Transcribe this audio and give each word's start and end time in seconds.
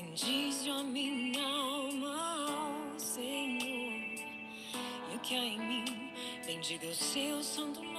Bendize 0.00 0.70
a 0.70 0.84
minha 0.84 1.42
alma, 1.42 2.46
ó 2.94 2.98
Senhor, 3.00 3.98
e 5.10 5.16
o 5.16 5.18
que 5.18 5.34
há 5.34 5.44
em 5.44 5.58
mim, 5.58 5.84
bendiga 6.46 6.86
o 6.86 6.94
seu 6.94 7.42
santo 7.42 7.82
nome. 7.82 7.97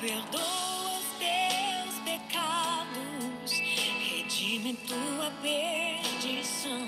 perdoa 0.00 0.98
os 0.98 1.06
teus 1.18 1.98
pecados, 2.04 3.50
redime 3.50 4.74
tua 4.86 5.32
perdição, 5.42 6.86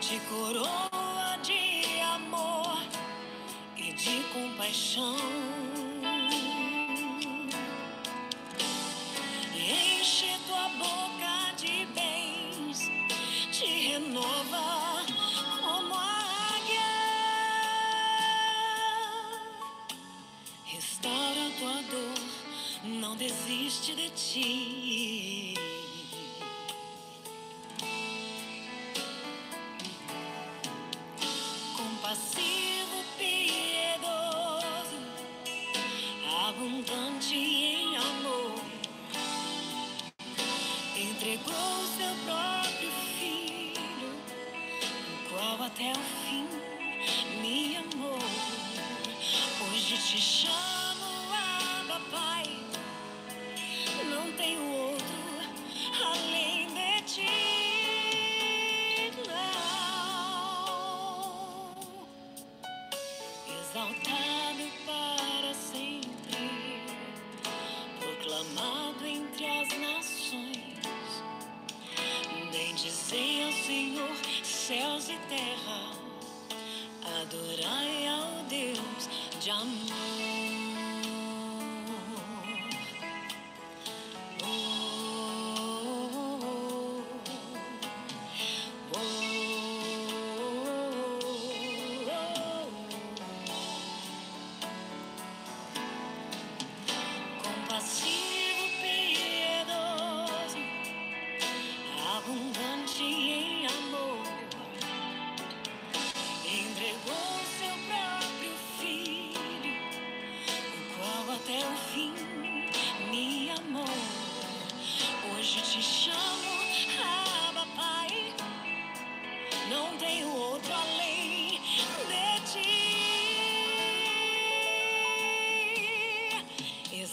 te 0.00 0.18
coroa. 0.30 0.89
desiste 23.20 23.94
de 23.94 24.08
ti. 24.16 24.89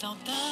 without 0.00 0.24
that. 0.26 0.47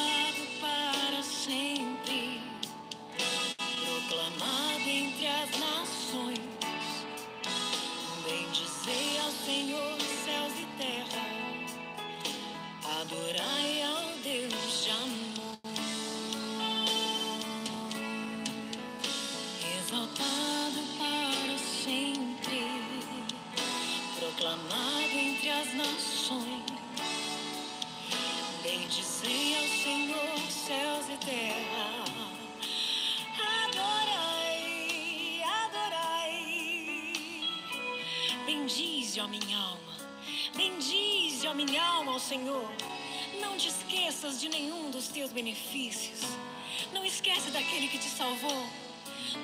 benefícios. 45.36 46.20
Não 46.94 47.04
esquece 47.04 47.50
daquele 47.50 47.88
que 47.88 47.98
te 47.98 48.08
salvou, 48.08 48.66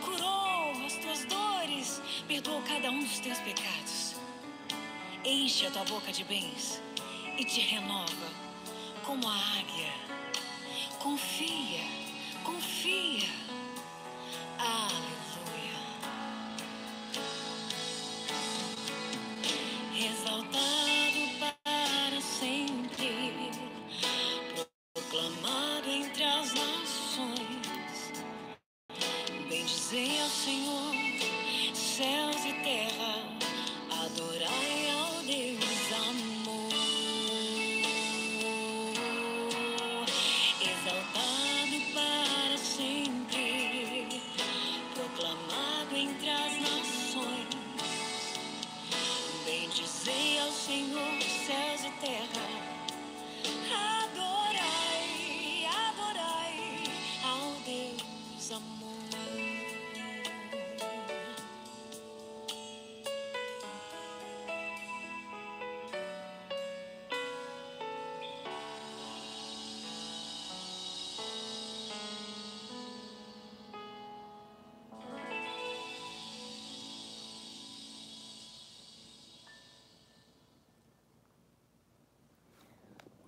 curou 0.03 0.71
as 0.87 0.95
tuas 0.95 1.27
dores, 1.27 2.01
perdoou 2.27 2.63
cada 2.63 2.91
um 2.91 3.01
dos 3.01 3.19
teus 3.21 3.39
pecados. 3.41 4.17
Enche 5.23 5.67
a 5.67 5.71
tua 5.71 5.85
boca 5.85 6.11
de 6.11 6.25
bens 6.25 6.81
e 7.39 7.45
te 7.45 7.61
renova 7.61 8.33
como 9.05 9.29
a 9.29 9.37
águia. 9.37 10.02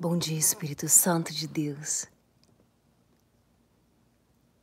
Bom 0.07 0.19
dia, 0.19 0.37
Espírito 0.37 0.87
Santo 0.87 1.33
de 1.33 1.49
Deus. 1.49 2.05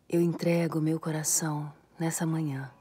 Eu 0.07 0.21
entrego 0.21 0.79
meu 0.79 0.99
coração 0.99 1.73
nessa 1.99 2.27
manhã. 2.27 2.71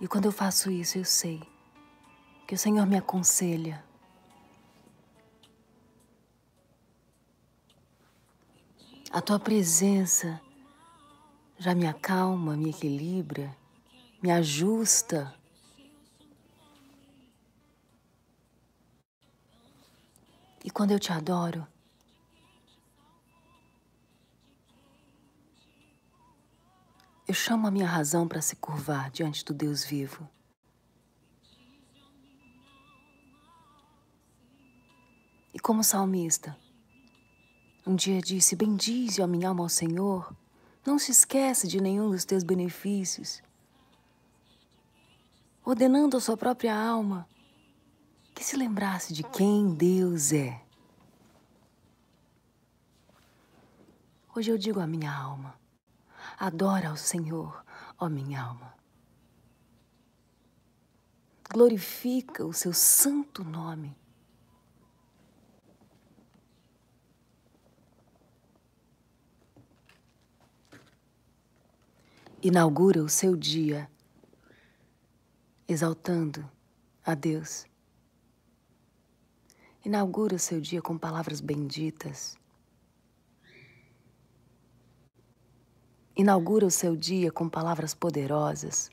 E 0.00 0.06
quando 0.06 0.26
eu 0.26 0.30
faço 0.30 0.70
isso, 0.70 0.98
eu 0.98 1.04
sei 1.04 1.42
que 2.46 2.54
o 2.54 2.58
Senhor 2.58 2.86
me 2.86 2.96
aconselha. 2.96 3.84
A 9.10 9.20
tua 9.20 9.40
presença 9.40 10.40
já 11.58 11.74
me 11.74 11.88
acalma, 11.88 12.56
me 12.56 12.70
equilibra, 12.70 13.52
me 14.22 14.30
ajusta 14.30 15.36
quando 20.78 20.92
eu 20.92 21.00
te 21.00 21.12
adoro, 21.12 21.66
eu 27.26 27.34
chamo 27.34 27.66
a 27.66 27.70
minha 27.72 27.84
razão 27.84 28.28
para 28.28 28.40
se 28.40 28.54
curvar 28.54 29.10
diante 29.10 29.44
do 29.44 29.52
Deus 29.52 29.84
vivo. 29.84 30.30
E 35.52 35.58
como 35.58 35.82
salmista, 35.82 36.56
um 37.84 37.96
dia 37.96 38.20
disse: 38.20 38.54
Bendize 38.54 39.20
a 39.20 39.26
minha 39.26 39.48
alma 39.48 39.64
ao 39.64 39.68
Senhor, 39.68 40.32
não 40.86 40.96
se 40.96 41.10
esquece 41.10 41.66
de 41.66 41.80
nenhum 41.80 42.08
dos 42.08 42.24
teus 42.24 42.44
benefícios. 42.44 43.42
Ordenando 45.64 46.16
a 46.16 46.20
sua 46.20 46.36
própria 46.36 46.72
alma 46.72 47.28
que 48.32 48.44
se 48.44 48.56
lembrasse 48.56 49.12
de 49.12 49.24
quem 49.24 49.74
Deus 49.74 50.32
é. 50.32 50.67
Hoje 54.38 54.52
eu 54.52 54.56
digo 54.56 54.78
à 54.78 54.86
minha 54.86 55.12
alma: 55.12 55.58
adora 56.38 56.90
ao 56.90 56.96
Senhor, 56.96 57.64
ó 57.98 58.08
minha 58.08 58.40
alma. 58.40 58.72
Glorifica 61.52 62.46
o 62.46 62.52
seu 62.52 62.72
santo 62.72 63.42
nome. 63.42 63.98
Inaugura 72.40 73.02
o 73.02 73.08
seu 73.08 73.34
dia 73.34 73.90
exaltando 75.66 76.48
a 77.04 77.12
Deus 77.16 77.66
Inaugura 79.84 80.36
o 80.36 80.38
seu 80.38 80.60
dia 80.60 80.80
com 80.80 80.96
palavras 80.96 81.40
benditas. 81.40 82.37
Inaugura 86.18 86.66
o 86.66 86.70
seu 86.70 86.96
dia 86.96 87.30
com 87.30 87.48
palavras 87.48 87.94
poderosas. 87.94 88.90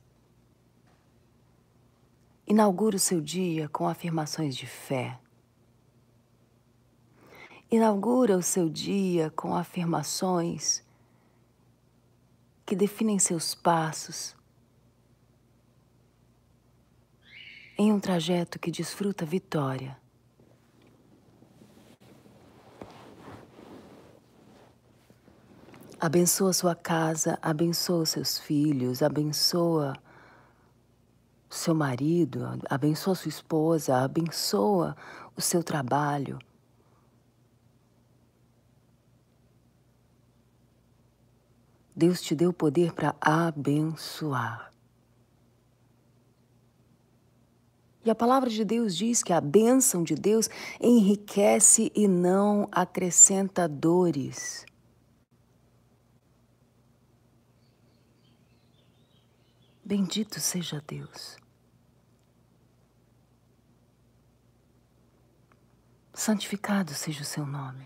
Inaugura 2.45 2.97
o 2.97 2.99
seu 2.99 3.19
dia 3.19 3.67
com 3.67 3.87
afirmações 3.87 4.55
de 4.55 4.67
fé. 4.67 5.19
Inaugura 7.71 8.37
o 8.37 8.43
seu 8.43 8.69
dia 8.69 9.31
com 9.31 9.55
afirmações 9.55 10.83
que 12.63 12.75
definem 12.75 13.17
seus 13.17 13.55
passos 13.55 14.35
em 17.75 17.91
um 17.91 17.99
trajeto 17.99 18.59
que 18.59 18.69
desfruta 18.69 19.25
vitória. 19.25 19.99
Abençoa 25.99 26.51
sua 26.51 26.75
casa, 26.75 27.39
abençoa 27.41 28.05
seus 28.05 28.37
filhos, 28.37 29.01
abençoa 29.01 29.93
seu 31.49 31.73
marido, 31.73 32.41
abençoa 32.69 33.15
sua 33.15 33.29
esposa, 33.29 33.97
abençoa 33.97 34.95
o 35.35 35.41
seu 35.41 35.63
trabalho. 35.63 36.37
Deus 41.95 42.21
te 42.21 42.35
deu 42.35 42.51
poder 42.51 42.91
para 42.91 43.15
abençoar. 43.21 44.71
E 48.03 48.11
a 48.11 48.15
palavra 48.15 48.49
de 48.49 48.65
Deus 48.65 48.95
diz 48.95 49.23
que 49.23 49.31
a 49.31 49.39
bênção 49.39 50.03
de 50.03 50.13
Deus 50.13 50.49
enriquece 50.79 51.91
e 51.95 52.07
não 52.07 52.67
acrescenta 52.71 53.67
dores. 53.67 54.65
Bendito 59.87 60.39
seja 60.39 60.81
Deus. 60.87 61.37
Santificado 66.11 66.91
seja 66.95 67.21
o 67.21 67.23
seu 67.23 67.45
nome. 67.45 67.85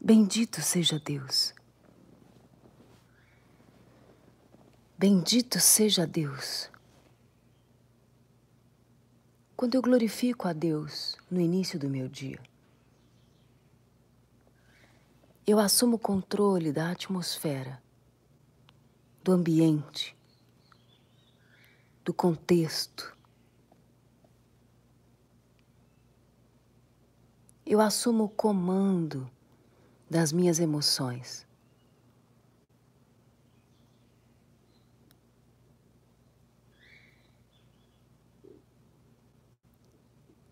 Bendito 0.00 0.62
seja 0.62 0.98
Deus. 0.98 1.54
Bendito 4.96 5.60
seja 5.60 6.06
Deus. 6.06 6.70
Quando 9.54 9.74
eu 9.74 9.82
glorifico 9.82 10.48
a 10.48 10.54
Deus 10.54 11.14
no 11.30 11.42
início 11.42 11.78
do 11.78 11.90
meu 11.90 12.08
dia, 12.08 12.40
eu 15.46 15.58
assumo 15.58 15.96
o 15.96 15.98
controle 15.98 16.72
da 16.72 16.90
atmosfera 16.90 17.84
do 19.26 19.32
ambiente, 19.32 20.16
do 22.04 22.14
contexto. 22.14 23.12
Eu 27.66 27.80
assumo 27.80 28.22
o 28.22 28.28
comando 28.28 29.28
das 30.08 30.30
minhas 30.30 30.60
emoções. 30.60 31.44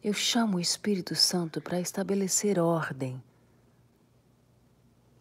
Eu 0.02 0.12
chamo 0.12 0.56
o 0.56 0.60
Espírito 0.60 1.14
Santo 1.14 1.60
para 1.60 1.80
estabelecer 1.80 2.58
ordem 2.58 3.22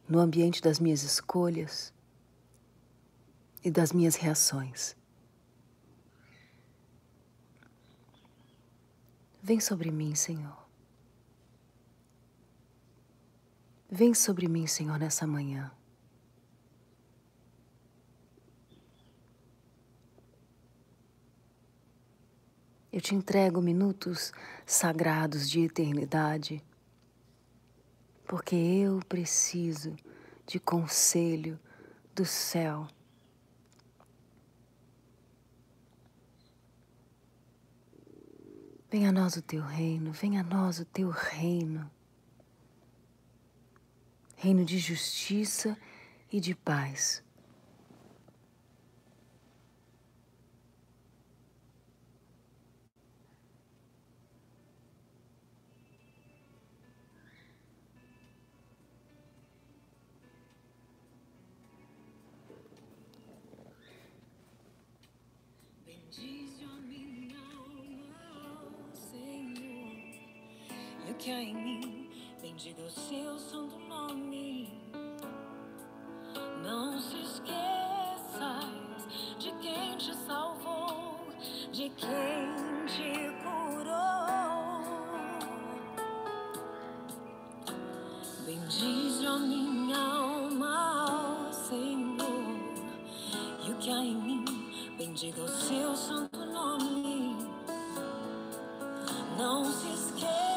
no 0.09 0.17
ambiente 0.17 0.59
das 0.59 0.79
minhas 0.79 1.03
escolhas, 1.03 1.92
e 3.63 3.71
das 3.71 3.91
minhas 3.91 4.15
reações. 4.15 4.95
Vem 9.41 9.59
sobre 9.59 9.91
mim, 9.91 10.15
Senhor. 10.15 10.63
Vem 13.89 14.13
sobre 14.13 14.47
mim, 14.47 14.65
Senhor, 14.65 14.97
nessa 14.97 15.27
manhã. 15.27 15.71
Eu 22.91 23.01
te 23.01 23.15
entrego 23.15 23.61
minutos 23.61 24.31
sagrados 24.65 25.49
de 25.49 25.61
eternidade, 25.61 26.63
porque 28.25 28.55
eu 28.55 28.99
preciso 29.09 29.95
de 30.45 30.59
conselho 30.59 31.59
do 32.13 32.23
céu. 32.23 32.87
Venha 38.93 39.09
a 39.09 39.11
nós 39.11 39.35
o 39.35 39.41
teu 39.41 39.63
reino, 39.63 40.11
venha 40.11 40.41
a 40.41 40.43
nós 40.43 40.77
o 40.77 40.85
teu 40.85 41.09
reino. 41.09 41.89
Reino 44.35 44.63
de 44.63 44.77
justiça 44.77 45.75
e 46.31 46.39
de 46.39 46.53
paz. 46.53 47.23
que 71.23 71.31
há 71.31 71.41
em 71.41 71.55
mim. 71.55 72.09
Bendito 72.41 72.81
seu 72.89 73.39
santo 73.39 73.79
nome. 73.87 74.73
Não 76.61 76.99
se 76.99 77.15
esqueças 77.21 78.67
de 79.39 79.49
quem 79.61 79.95
te 79.95 80.13
salvou, 80.27 81.29
de 81.71 81.89
quem 81.91 82.85
te 82.87 83.31
curou. 83.41 84.83
Bendize 88.45 89.25
a 89.25 89.37
minha 89.37 89.97
alma, 89.97 91.47
ó 91.47 91.51
Senhor, 91.53 92.27
e 93.65 93.71
o 93.71 93.75
que 93.77 93.89
há 93.89 94.03
em 94.03 94.15
mim. 94.15 94.43
Bendito 94.97 95.47
seu 95.47 95.95
santo 95.95 96.45
nome. 96.45 97.37
Não 99.37 99.63
se 99.63 99.87
esqueça. 99.87 100.52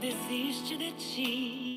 desiste 0.00 0.78
de 0.78 0.92
ti. 0.92 1.69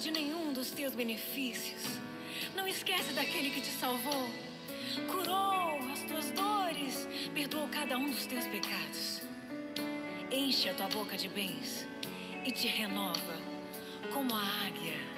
de 0.00 0.10
nenhum 0.10 0.52
dos 0.52 0.70
teus 0.70 0.94
benefícios. 0.94 1.82
Não 2.54 2.66
esquece 2.68 3.12
daquele 3.12 3.50
que 3.50 3.60
te 3.60 3.70
salvou, 3.70 4.28
curou 5.10 5.78
as 5.92 6.02
tuas 6.04 6.30
dores, 6.30 7.08
perdoou 7.34 7.68
cada 7.68 7.98
um 7.98 8.10
dos 8.10 8.26
teus 8.26 8.46
pecados. 8.46 9.22
Enche 10.30 10.68
a 10.68 10.74
tua 10.74 10.88
boca 10.88 11.16
de 11.16 11.28
bens 11.28 11.86
e 12.44 12.52
te 12.52 12.68
renova 12.68 13.36
como 14.12 14.34
a 14.34 14.66
águia. 14.66 15.17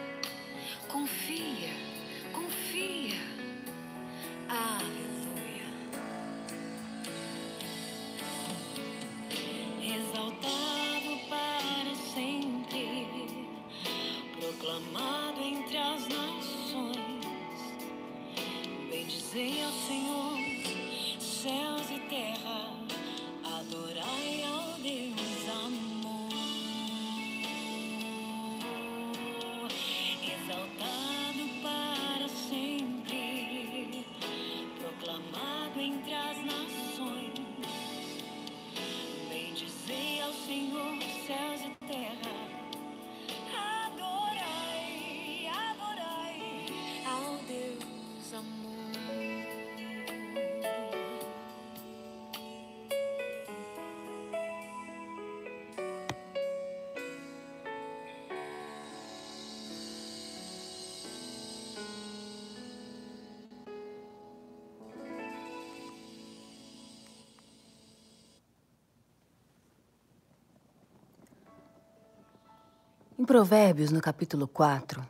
Provérbios, 73.24 73.90
no 73.90 74.00
capítulo 74.00 74.48
4, 74.48 75.06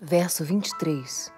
verso 0.00 0.44
23. 0.44 1.32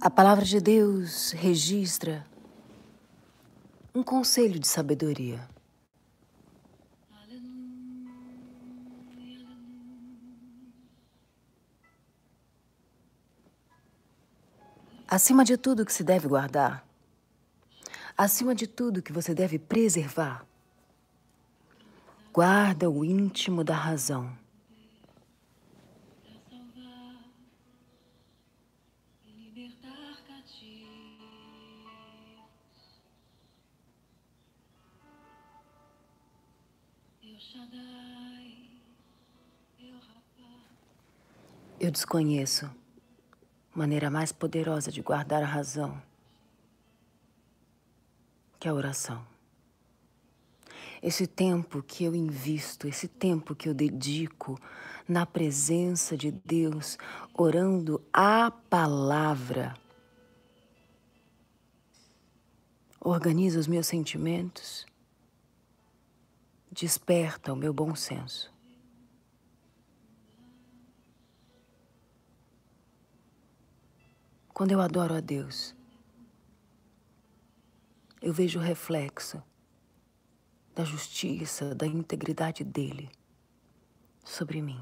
A 0.00 0.10
palavra 0.10 0.44
de 0.44 0.60
Deus 0.60 1.32
registra 1.32 2.26
um 3.94 4.02
conselho 4.02 4.58
de 4.58 4.66
sabedoria. 4.66 5.48
Acima 15.12 15.44
de 15.44 15.58
tudo 15.58 15.84
que 15.84 15.92
se 15.92 16.02
deve 16.02 16.26
guardar, 16.26 16.88
acima 18.16 18.54
de 18.54 18.66
tudo 18.66 19.02
que 19.02 19.12
você 19.12 19.34
deve 19.34 19.58
preservar, 19.58 20.42
guarda 22.32 22.88
o 22.88 23.04
íntimo 23.04 23.62
da 23.62 23.74
razão. 23.74 24.34
Eu 41.78 41.90
desconheço 41.90 42.70
maneira 43.74 44.10
mais 44.10 44.32
poderosa 44.32 44.90
de 44.90 45.00
guardar 45.00 45.42
a 45.42 45.46
razão 45.46 46.00
que 48.60 48.68
a 48.68 48.74
oração. 48.74 49.26
Esse 51.02 51.26
tempo 51.26 51.82
que 51.82 52.04
eu 52.04 52.14
invisto, 52.14 52.86
esse 52.86 53.08
tempo 53.08 53.56
que 53.56 53.68
eu 53.68 53.74
dedico 53.74 54.56
na 55.08 55.26
presença 55.26 56.16
de 56.16 56.30
Deus, 56.30 56.96
orando 57.34 58.00
a 58.12 58.52
palavra, 58.52 59.74
organiza 63.00 63.58
os 63.58 63.66
meus 63.66 63.88
sentimentos, 63.88 64.86
desperta 66.70 67.52
o 67.52 67.56
meu 67.56 67.72
bom 67.72 67.96
senso. 67.96 68.51
Quando 74.62 74.70
eu 74.70 74.80
adoro 74.80 75.12
a 75.12 75.18
Deus, 75.18 75.74
eu 78.20 78.32
vejo 78.32 78.60
o 78.60 78.62
reflexo 78.62 79.42
da 80.72 80.84
justiça, 80.84 81.74
da 81.74 81.84
integridade 81.84 82.62
dele 82.62 83.10
sobre 84.24 84.62
mim. 84.62 84.80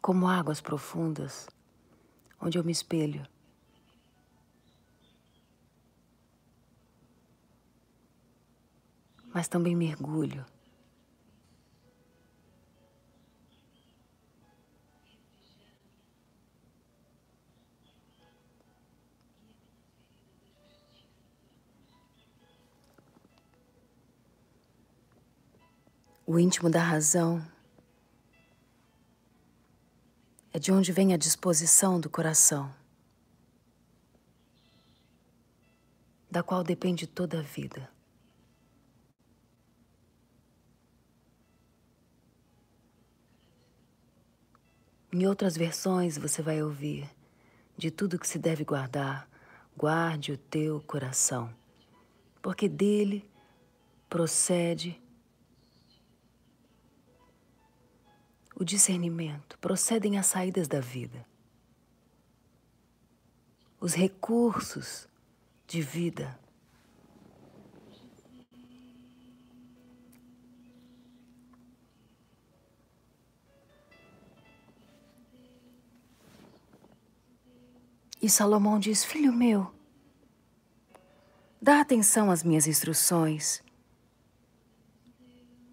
Como 0.00 0.26
águas 0.26 0.62
profundas, 0.62 1.50
onde 2.40 2.56
eu 2.56 2.64
me 2.64 2.72
espelho. 2.72 3.28
Mas 9.34 9.48
também 9.48 9.76
mergulho 9.76 10.46
O 26.30 26.38
íntimo 26.38 26.68
da 26.68 26.82
razão 26.82 27.42
é 30.52 30.58
de 30.58 30.70
onde 30.70 30.92
vem 30.92 31.14
a 31.14 31.16
disposição 31.16 31.98
do 31.98 32.10
coração, 32.10 32.70
da 36.30 36.42
qual 36.42 36.62
depende 36.62 37.06
toda 37.06 37.38
a 37.38 37.42
vida. 37.42 37.90
Em 45.10 45.26
outras 45.26 45.56
versões 45.56 46.18
você 46.18 46.42
vai 46.42 46.62
ouvir: 46.62 47.08
de 47.74 47.90
tudo 47.90 48.18
que 48.18 48.28
se 48.28 48.38
deve 48.38 48.64
guardar, 48.64 49.26
guarde 49.74 50.32
o 50.32 50.36
teu 50.36 50.82
coração, 50.82 51.50
porque 52.42 52.68
dele 52.68 53.26
procede 54.10 55.07
o 58.58 58.64
discernimento 58.64 59.56
procedem 59.60 60.18
as 60.18 60.26
saídas 60.26 60.66
da 60.66 60.80
vida. 60.80 61.24
Os 63.80 63.94
recursos 63.94 65.06
de 65.64 65.80
vida. 65.80 66.36
E 78.20 78.28
Salomão 78.28 78.80
diz: 78.80 79.04
Filho 79.04 79.32
meu, 79.32 79.72
dá 81.62 81.80
atenção 81.80 82.28
às 82.28 82.42
minhas 82.42 82.66
instruções 82.66 83.62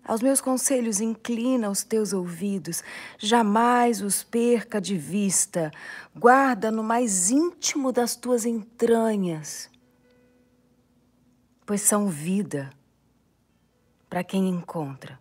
aos 0.06 0.22
meus 0.22 0.40
conselhos 0.40 1.02
inclina 1.02 1.70
os 1.70 1.84
teus 1.84 2.14
ouvidos, 2.14 2.84
jamais 3.18 4.02
os 4.02 4.24
perca 4.24 4.80
de 4.80 4.96
vista, 4.96 5.72
guarda 6.16 6.70
no 6.72 6.84
mais 6.84 7.32
íntimo 7.32 7.92
das 7.92 8.16
tuas 8.16 8.46
entranhas, 8.46 9.70
pois 11.66 11.82
são 11.82 12.08
vida 12.08 12.70
para 14.08 14.24
quem 14.24 14.48
encontra 14.48 15.18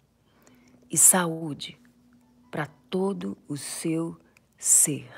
e 0.90 0.98
saúde 0.98 1.80
para 2.50 2.66
todo 2.90 3.38
o 3.48 3.56
seu 3.56 4.20
ser. 4.58 5.10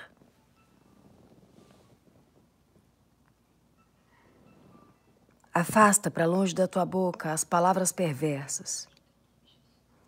Afasta 5.52 6.10
para 6.10 6.26
longe 6.26 6.54
da 6.54 6.68
tua 6.68 6.84
boca 6.84 7.32
as 7.32 7.42
palavras 7.42 7.90
perversas 7.90 8.86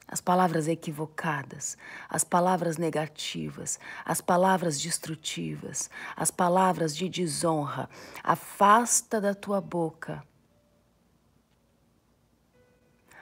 as 0.09 0.21
palavras 0.21 0.67
equivocadas, 0.67 1.77
as 2.09 2.25
palavras 2.25 2.79
negativas, 2.79 3.79
as 4.05 4.21
palavras 4.21 4.81
destrutivas, 4.81 5.91
as 6.17 6.31
palavras 6.31 6.97
de 6.97 7.09
desonra. 7.09 7.89
Afasta 8.25 9.21
da 9.21 9.35
tua 9.35 9.61
boca 9.61 10.27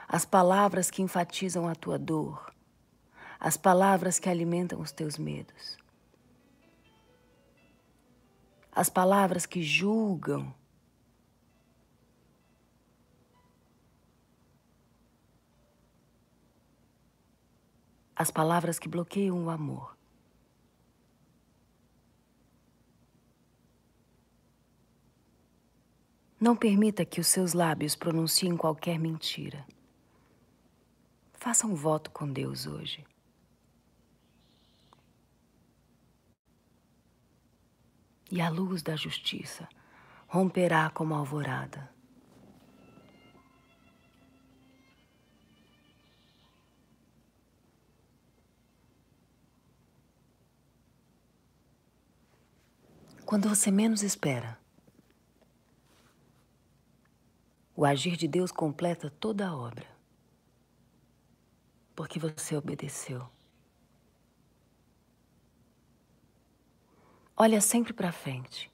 as 0.09 0.25
palavras 0.25 0.90
que 0.90 1.03
enfatizam 1.03 1.66
a 1.66 1.75
tua 1.75 1.99
dor, 1.99 2.53
as 3.40 3.57
palavras 3.57 4.18
que 4.18 4.29
alimentam 4.29 4.81
os 4.81 4.92
teus 4.92 5.18
medos, 5.18 5.77
as 8.72 8.88
palavras 8.88 9.46
que 9.46 9.62
julgam 9.62 10.55
as 18.16 18.31
palavras 18.31 18.79
que 18.79 18.88
bloqueiam 18.88 19.44
o 19.44 19.50
amor. 19.50 19.94
Não 26.40 26.57
permita 26.57 27.05
que 27.05 27.20
os 27.20 27.26
seus 27.26 27.52
lábios 27.52 27.94
pronunciem 27.94 28.57
qualquer 28.57 28.98
mentira. 28.98 29.66
Faça 31.35 31.66
um 31.66 31.74
voto 31.74 32.11
com 32.11 32.31
Deus 32.31 32.66
hoje. 32.66 33.05
E 38.31 38.40
a 38.40 38.48
luz 38.48 38.83
da 38.83 38.96
justiça 38.96 39.68
romperá 40.26 40.90
como 40.90 41.14
alvorada. 41.14 41.95
quando 53.26 53.48
você 53.48 53.72
menos 53.72 54.02
espera. 54.02 54.56
O 57.74 57.84
agir 57.84 58.16
de 58.16 58.28
Deus 58.28 58.52
completa 58.52 59.10
toda 59.10 59.48
a 59.48 59.54
obra, 59.54 59.86
porque 61.94 62.20
você 62.20 62.56
obedeceu. 62.56 63.28
Olha 67.36 67.60
sempre 67.60 67.92
para 67.92 68.12
frente. 68.12 68.72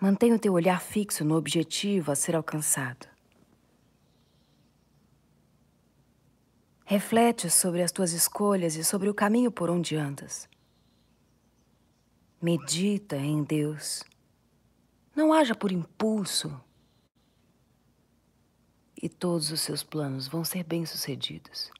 Mantenha 0.00 0.34
o 0.34 0.38
teu 0.38 0.54
olhar 0.54 0.80
fixo 0.80 1.24
no 1.24 1.36
objetivo 1.36 2.10
a 2.10 2.16
ser 2.16 2.34
alcançado. 2.34 3.06
Reflete 6.84 7.48
sobre 7.48 7.82
as 7.82 7.92
tuas 7.92 8.12
escolhas 8.12 8.74
e 8.74 8.82
sobre 8.82 9.08
o 9.08 9.14
caminho 9.14 9.52
por 9.52 9.70
onde 9.70 9.94
andas. 9.94 10.50
Medita 12.42 13.14
em 13.16 13.44
Deus. 13.44 14.02
Não 15.14 15.32
haja 15.32 15.54
por 15.54 15.70
impulso. 15.70 16.60
E 19.00 19.08
todos 19.08 19.52
os 19.52 19.60
seus 19.60 19.84
planos 19.84 20.26
vão 20.26 20.44
ser 20.44 20.64
bem-sucedidos. 20.64 21.70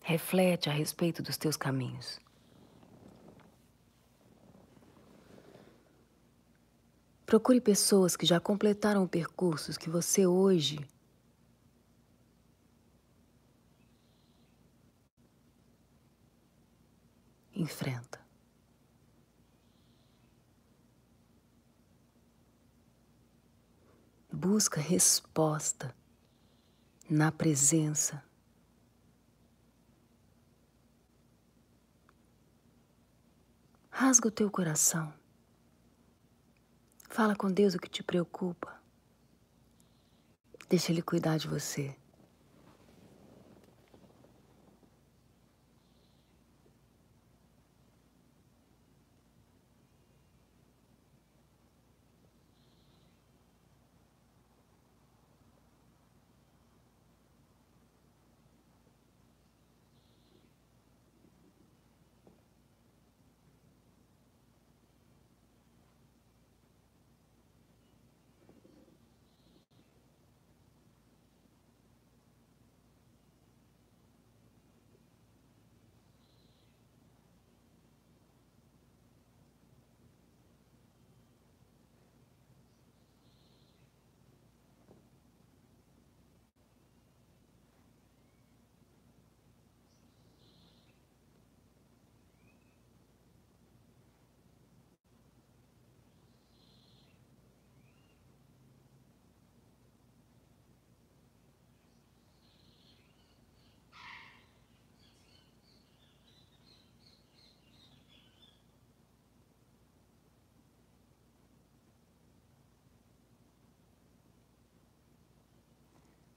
Reflete 0.00 0.68
a 0.68 0.72
respeito 0.72 1.22
dos 1.22 1.36
teus 1.36 1.56
caminhos. 1.56 2.18
Procure 7.24 7.60
pessoas 7.60 8.16
que 8.16 8.26
já 8.26 8.40
completaram 8.40 9.06
percursos 9.06 9.78
que 9.78 9.88
você 9.88 10.26
hoje 10.26 10.78
enfrenta. 17.56 18.20
Busca 24.30 24.80
resposta 24.80 25.96
na 27.08 27.32
presença. 27.32 28.22
Rasga 33.90 34.28
o 34.28 34.30
teu 34.30 34.50
coração. 34.50 35.12
Fala 37.08 37.34
com 37.34 37.50
Deus 37.50 37.74
o 37.74 37.78
que 37.78 37.88
te 37.88 38.02
preocupa. 38.02 38.78
Deixa 40.68 40.92
Ele 40.92 41.00
cuidar 41.00 41.38
de 41.38 41.48
você. 41.48 41.96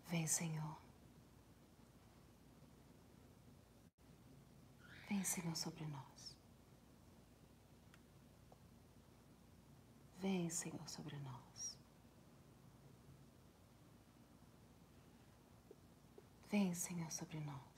Vem, 0.10 0.19
Senhor. 0.30 0.78
Vem, 5.10 5.24
Senhor, 5.24 5.56
sobre 5.56 5.86
nós. 5.88 6.38
Vem, 10.20 10.50
Senhor, 10.50 10.88
sobre 10.88 11.18
nós. 11.20 11.78
Vem, 16.52 16.76
Senhor, 16.76 17.12
sobre 17.12 17.40
nós. 17.40 17.69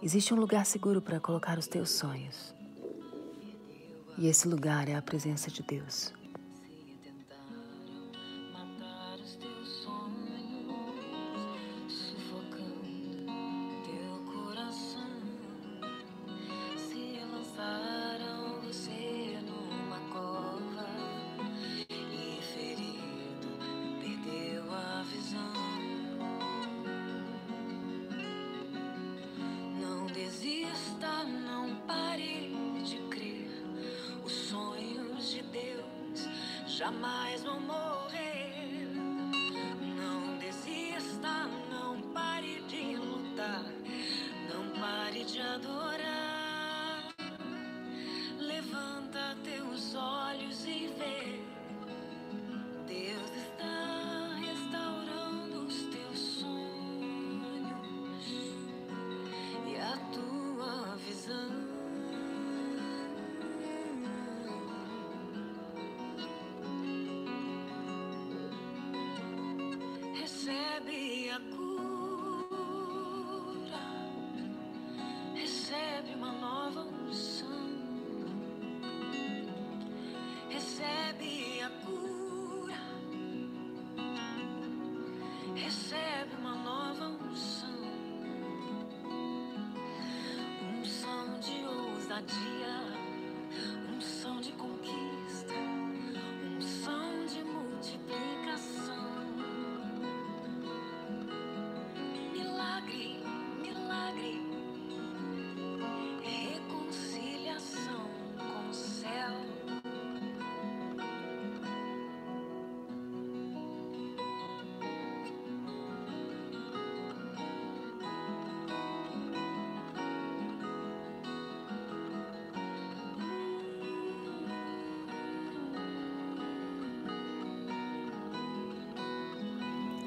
Existe 0.00 0.32
um 0.32 0.38
lugar 0.38 0.64
seguro 0.64 1.02
para 1.02 1.18
colocar 1.18 1.58
os 1.58 1.66
teus 1.66 1.90
sonhos. 1.90 2.54
E 4.16 4.28
esse 4.28 4.46
lugar 4.46 4.88
é 4.88 4.94
a 4.94 5.02
presença 5.02 5.50
de 5.50 5.60
Deus. 5.62 6.12
Unção 92.18 93.07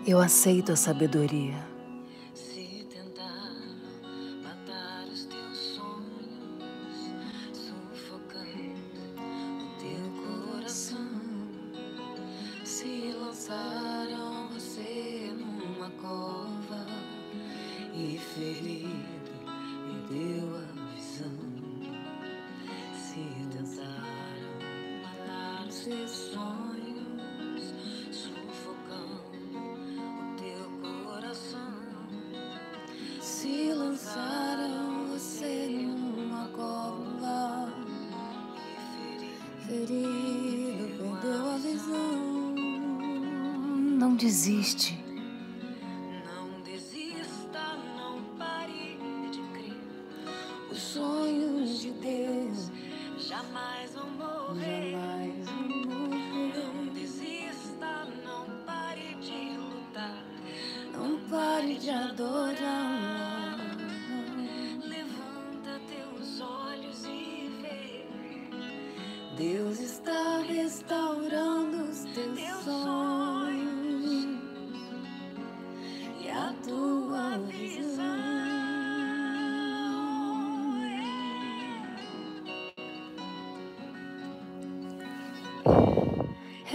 Eu 0.06 0.20
aceito 0.20 0.72
a 0.72 0.76
sabedoria. 0.76 1.71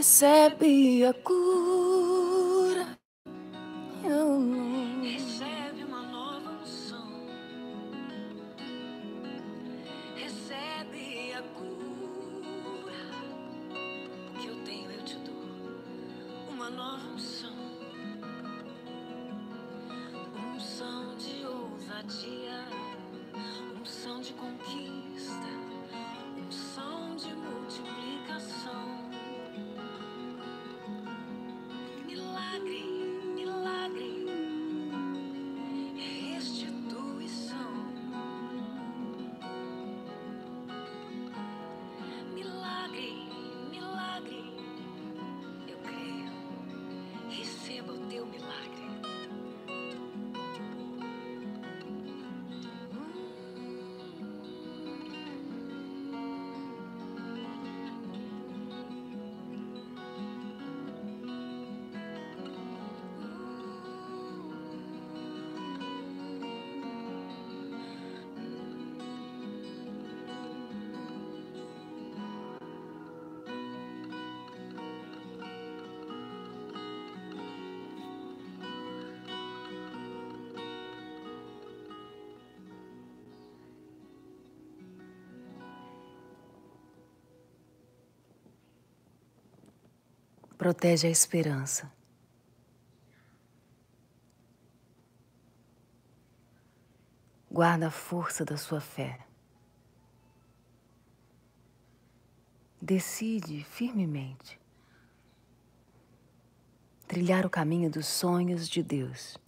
Recebe 0.06 1.04
a 1.04 1.12
cura. 1.12 1.65
Protege 90.56 91.06
a 91.06 91.10
esperança. 91.10 91.92
Guarda 97.50 97.88
a 97.88 97.90
força 97.90 98.44
da 98.44 98.56
sua 98.56 98.80
fé. 98.80 99.20
Decide 102.80 103.64
firmemente 103.64 104.60
trilhar 107.08 107.46
o 107.46 107.50
caminho 107.50 107.90
dos 107.90 108.06
sonhos 108.06 108.68
de 108.68 108.82
Deus. 108.82 109.38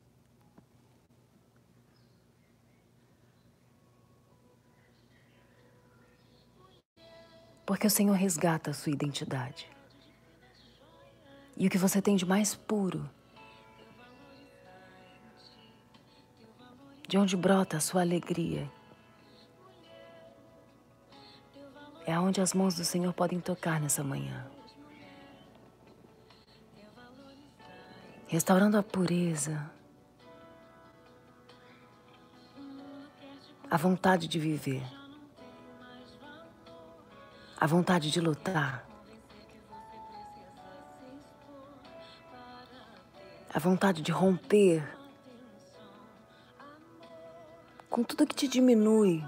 Porque 7.67 7.87
o 7.87 7.91
Senhor 7.91 8.15
resgata 8.15 8.71
a 8.71 8.75
sua 8.75 8.93
identidade 8.93 9.78
e 11.59 11.67
o 11.67 11.71
que 11.71 11.77
você 11.77 12.01
tem 12.01 12.15
de 12.15 12.25
mais 12.25 12.55
puro. 12.55 13.11
De 17.07 17.19
onde 17.19 17.37
brota 17.37 17.79
a 17.79 17.81
sua 17.81 18.03
alegria. 18.03 18.71
É 22.07 22.13
aonde 22.13 22.41
as 22.41 22.55
mãos 22.55 22.77
do 22.77 22.85
Senhor 22.85 23.13
podem 23.13 23.41
tocar 23.41 23.81
nessa 23.81 24.05
manhã. 24.05 24.47
Restaurando 28.29 28.79
a 28.79 28.83
pureza, 28.83 29.71
a 33.71 33.77
vontade 33.77 34.29
de 34.29 34.39
viver, 34.39 34.85
a 37.59 37.67
vontade 37.67 38.11
de 38.11 38.21
lutar. 38.21 38.88
A 43.53 43.59
vontade 43.59 44.03
de 44.03 44.13
romper 44.13 44.83
com 47.89 48.05
tudo 48.05 48.27
que 48.27 48.35
te 48.35 48.47
diminui. 48.47 49.25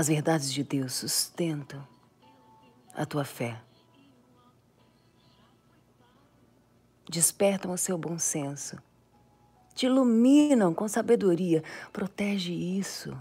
As 0.00 0.08
verdades 0.08 0.50
de 0.50 0.64
Deus 0.64 0.94
sustentam 0.94 1.86
a 2.94 3.04
tua 3.04 3.22
fé. 3.22 3.60
Despertam 7.06 7.70
o 7.70 7.76
seu 7.76 7.98
bom 7.98 8.18
senso. 8.18 8.78
Te 9.74 9.84
iluminam 9.84 10.72
com 10.72 10.88
sabedoria. 10.88 11.62
Protege 11.92 12.50
isso. 12.50 13.14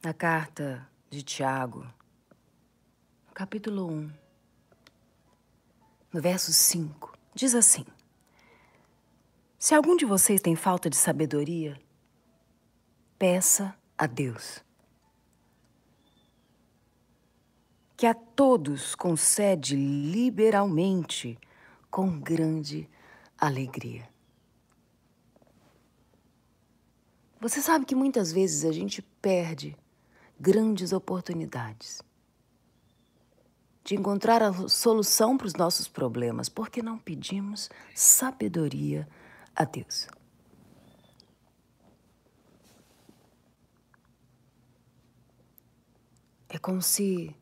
Na 0.00 0.14
carta 0.14 0.88
de 1.10 1.24
Tiago, 1.24 1.84
capítulo 3.34 3.88
1, 3.90 4.12
no 6.12 6.22
verso 6.22 6.52
5, 6.52 7.18
diz 7.34 7.52
assim: 7.52 7.84
Se 9.58 9.74
algum 9.74 9.96
de 9.96 10.04
vocês 10.04 10.40
tem 10.40 10.54
falta 10.54 10.88
de 10.88 10.94
sabedoria, 10.94 11.76
peça 13.18 13.76
a 13.98 14.06
Deus, 14.06 14.62
que 17.96 18.06
a 18.06 18.14
todos 18.14 18.94
concede 18.94 19.74
liberalmente 19.74 21.36
com 21.90 22.20
grande 22.20 22.88
alegria. 23.36 24.08
Você 27.40 27.60
sabe 27.60 27.84
que 27.84 27.96
muitas 27.96 28.30
vezes 28.30 28.64
a 28.64 28.70
gente 28.70 29.02
perde 29.02 29.76
grandes 30.38 30.92
oportunidades 30.92 32.00
de 33.84 33.94
encontrar 33.94 34.42
a 34.42 34.52
solução 34.68 35.38
para 35.38 35.46
os 35.46 35.54
nossos 35.54 35.88
problemas, 35.88 36.48
porque 36.48 36.82
não 36.82 36.98
pedimos 36.98 37.70
sabedoria 37.94 39.08
a 39.56 39.64
Deus. 39.64 40.06
É 46.50 46.58
como 46.58 46.82
se 46.82 47.34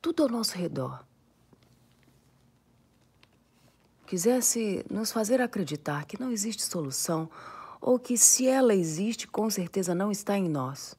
tudo 0.00 0.22
ao 0.22 0.28
nosso 0.28 0.56
redor 0.56 1.04
quisesse 4.06 4.84
nos 4.90 5.12
fazer 5.12 5.40
acreditar 5.40 6.06
que 6.06 6.18
não 6.18 6.30
existe 6.30 6.62
solução 6.62 7.28
ou 7.80 7.98
que, 7.98 8.16
se 8.16 8.46
ela 8.46 8.74
existe, 8.74 9.26
com 9.26 9.50
certeza 9.50 9.94
não 9.94 10.10
está 10.10 10.36
em 10.36 10.48
nós. 10.48 10.96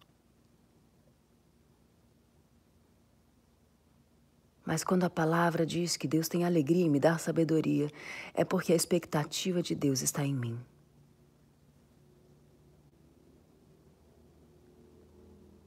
Mas 4.69 4.83
quando 4.83 5.03
a 5.03 5.09
palavra 5.09 5.65
diz 5.65 5.97
que 5.97 6.07
Deus 6.07 6.27
tem 6.27 6.45
alegria 6.45 6.85
em 6.85 6.89
me 6.91 6.99
dar 6.99 7.19
sabedoria, 7.19 7.91
é 8.35 8.45
porque 8.45 8.71
a 8.71 8.75
expectativa 8.75 9.63
de 9.63 9.73
Deus 9.73 10.03
está 10.03 10.23
em 10.23 10.35
mim. 10.35 10.59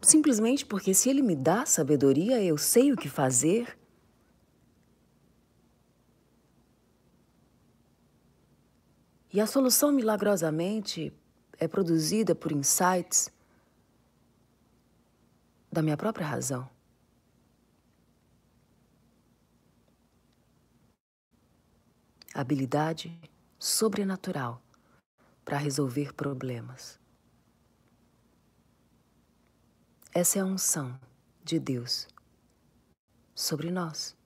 Simplesmente 0.01 0.65
porque 0.65 0.95
se 0.95 1.11
Ele 1.11 1.21
me 1.21 1.35
dá 1.35 1.67
sabedoria, 1.67 2.41
eu 2.41 2.57
sei 2.57 2.93
o 2.93 2.97
que 2.97 3.09
fazer. 3.09 3.77
E 9.33 9.41
a 9.41 9.49
solução 9.49 9.91
milagrosamente 9.91 11.13
é 11.59 11.67
produzida 11.67 12.37
por 12.37 12.53
insights 12.53 13.33
da 15.73 15.83
minha 15.83 15.97
própria 15.97 16.25
razão. 16.25 16.72
Habilidade 22.35 23.19
sobrenatural 23.59 24.63
para 25.45 25.59
resolver 25.59 26.13
problemas. 26.15 26.99
Essa 30.15 30.39
é 30.39 30.43
a 30.43 30.45
unção 30.45 30.99
de 31.43 31.59
Deus 31.59 32.07
sobre 33.35 33.71
nós. 33.71 34.17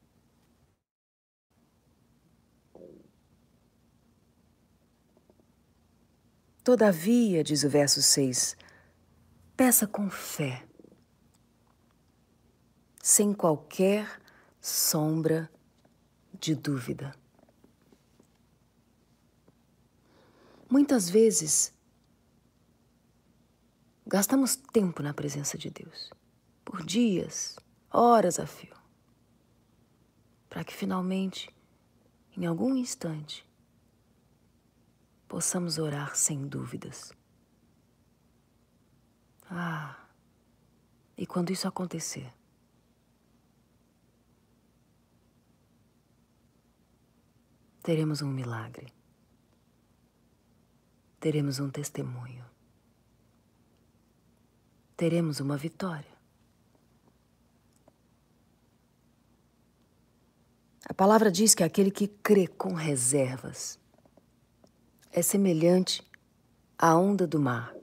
Todavia, 6.65 7.45
diz 7.45 7.63
o 7.63 7.71
verso 7.71 8.03
6, 8.03 8.57
peça 9.57 9.87
com 9.87 10.11
fé, 10.11 10.67
sem 13.01 13.33
qualquer 13.33 14.21
sombra 14.61 15.49
de 16.41 16.57
dúvida. 16.57 17.15
Muitas 20.69 21.09
vezes, 21.09 21.73
gastamos 24.05 24.57
tempo 24.57 25.01
na 25.01 25.15
presença 25.15 25.57
de 25.57 25.71
Deus, 25.71 26.11
por 26.65 26.85
dias, 26.85 27.57
horas 27.89 28.41
a 28.41 28.49
fio, 28.49 28.75
para 30.49 30.65
que 30.65 30.75
finalmente, 30.75 31.55
em 32.37 32.47
algum 32.47 32.75
instante, 32.75 33.49
possamos 35.29 35.79
orar 35.79 36.17
sem 36.17 36.49
dúvidas. 36.49 37.13
Ah, 39.49 40.05
e 41.17 41.25
quando 41.25 41.53
isso 41.53 41.69
acontecer, 41.69 42.35
teremos 47.85 48.21
um 48.21 48.29
milagre 48.29 48.96
teremos 51.21 51.59
um 51.59 51.71
testemunho. 51.71 52.45
Teremos 54.97 55.41
uma 55.41 55.57
vitória. 55.57 56.17
A 60.89 60.95
palavra 60.95 61.31
diz 61.31 61.55
que 61.55 61.65
aquele 61.65 61.91
que 61.91 62.07
crê 62.07 62.47
com 62.47 62.73
reservas 62.73 63.79
é 65.11 65.21
semelhante 65.21 66.07
à 66.79 66.97
onda 66.97 67.27
do 67.27 67.41
mar, 67.41 67.75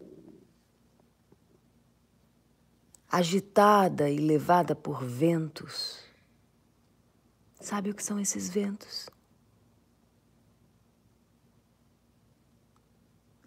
agitada 3.12 4.10
e 4.10 4.18
levada 4.18 4.74
por 4.74 5.04
ventos. 5.04 6.00
Sabe 7.60 7.90
o 7.90 7.94
que 7.94 8.04
são 8.04 8.20
esses 8.20 8.50
ventos? 8.50 9.08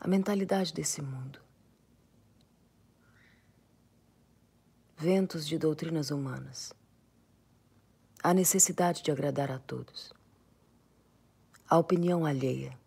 A 0.06 0.08
mentalidade 0.08 0.72
desse 0.72 1.02
mundo. 1.02 1.40
Ventos 4.96 5.44
de 5.44 5.58
doutrinas 5.58 6.12
humanas. 6.12 6.72
A 8.22 8.32
necessidade 8.32 9.02
de 9.02 9.10
agradar 9.10 9.50
a 9.50 9.58
todos. 9.58 10.12
A 11.68 11.76
opinião 11.76 12.24
alheia. 12.24 12.78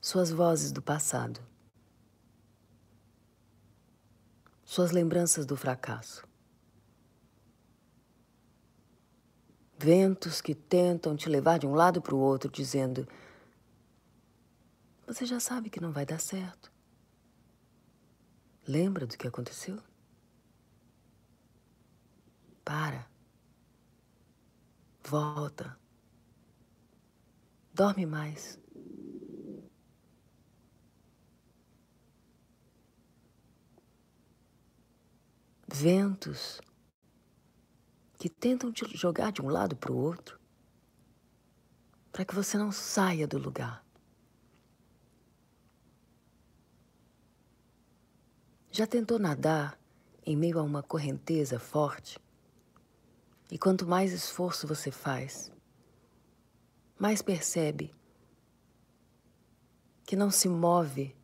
Suas 0.00 0.30
vozes 0.30 0.70
do 0.70 0.80
passado. 0.80 1.40
Suas 4.64 4.92
lembranças 4.92 5.44
do 5.44 5.56
fracasso. 5.56 6.24
Ventos 9.76 10.40
que 10.40 10.54
tentam 10.54 11.16
te 11.16 11.28
levar 11.28 11.58
de 11.58 11.66
um 11.66 11.74
lado 11.74 12.00
para 12.00 12.14
o 12.14 12.20
outro, 12.20 12.48
dizendo: 12.48 13.08
Você 15.10 15.26
já 15.26 15.40
sabe 15.40 15.68
que 15.68 15.80
não 15.80 15.90
vai 15.90 16.06
dar 16.06 16.20
certo. 16.20 16.72
Lembra 18.64 19.04
do 19.08 19.18
que 19.18 19.26
aconteceu? 19.26 19.82
Para. 22.64 23.10
Volta. 25.02 25.76
Dorme 27.74 28.06
mais. 28.06 28.56
Ventos 35.66 36.60
que 38.16 38.28
tentam 38.28 38.70
te 38.70 38.86
jogar 38.96 39.32
de 39.32 39.42
um 39.42 39.48
lado 39.48 39.74
para 39.74 39.90
o 39.90 39.96
outro, 39.96 40.38
para 42.12 42.24
que 42.24 42.32
você 42.32 42.56
não 42.56 42.70
saia 42.70 43.26
do 43.26 43.38
lugar. 43.38 43.89
Já 48.72 48.86
tentou 48.86 49.18
nadar 49.18 49.78
em 50.24 50.36
meio 50.36 50.58
a 50.58 50.62
uma 50.62 50.82
correnteza 50.82 51.58
forte? 51.58 52.18
E 53.50 53.58
quanto 53.58 53.86
mais 53.86 54.12
esforço 54.12 54.66
você 54.66 54.92
faz, 54.92 55.50
mais 56.96 57.20
percebe 57.20 57.92
que 60.04 60.16
não 60.16 60.30
se 60.30 60.48
move. 60.48 61.16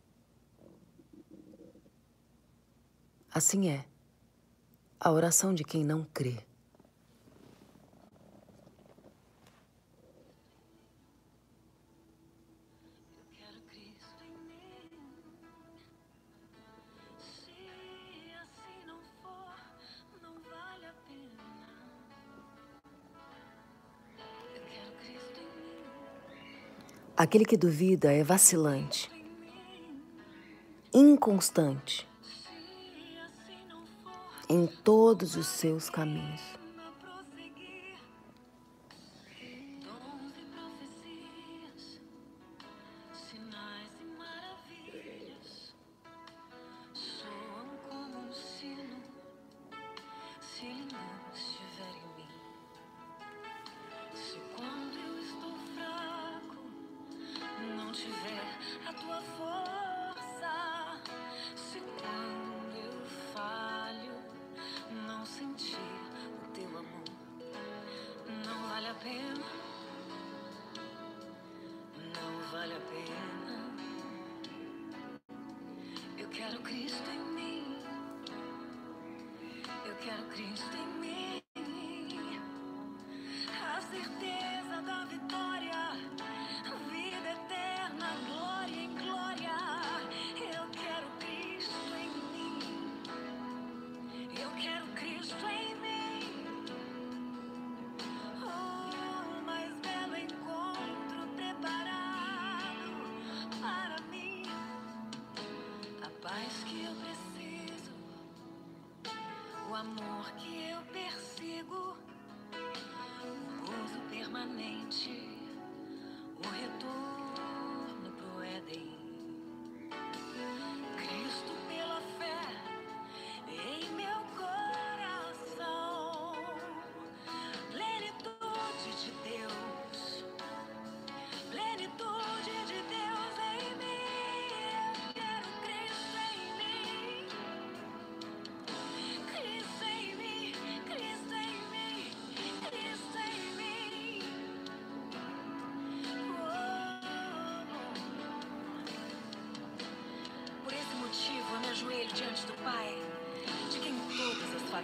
Assim 3.34 3.68
é 3.68 3.84
a 4.98 5.10
oração 5.10 5.52
de 5.52 5.64
quem 5.64 5.84
não 5.84 6.04
crê. 6.04 6.45
Aquele 27.16 27.46
que 27.46 27.56
duvida 27.56 28.12
é 28.12 28.22
vacilante, 28.22 29.10
inconstante 30.92 32.06
em 34.50 34.66
todos 34.66 35.34
os 35.34 35.46
seus 35.46 35.88
caminhos. 35.88 36.42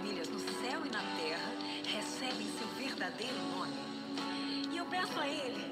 Famílias 0.02 0.28
no 0.30 0.40
céu 0.40 0.84
e 0.84 0.90
na 0.90 1.00
terra 1.16 1.52
recebem 1.86 2.48
seu 2.58 2.66
verdadeiro 2.76 3.38
nome. 3.54 3.72
E 4.72 4.76
eu 4.76 4.84
peço 4.86 5.16
a 5.20 5.28
Ele, 5.28 5.64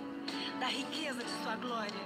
da 0.60 0.66
riqueza 0.68 1.24
de 1.24 1.30
Sua 1.42 1.56
glória, 1.56 2.00